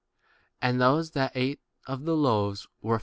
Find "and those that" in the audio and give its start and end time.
0.63-1.31